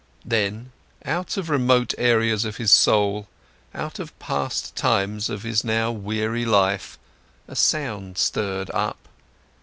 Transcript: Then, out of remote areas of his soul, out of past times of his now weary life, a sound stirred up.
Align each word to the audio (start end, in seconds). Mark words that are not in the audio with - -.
Then, 0.25 0.71
out 1.05 1.37
of 1.37 1.47
remote 1.47 1.93
areas 1.95 2.43
of 2.43 2.57
his 2.57 2.71
soul, 2.71 3.27
out 3.75 3.99
of 3.99 4.17
past 4.17 4.75
times 4.75 5.29
of 5.29 5.43
his 5.43 5.63
now 5.63 5.91
weary 5.91 6.43
life, 6.43 6.97
a 7.47 7.55
sound 7.55 8.17
stirred 8.17 8.71
up. 8.71 8.97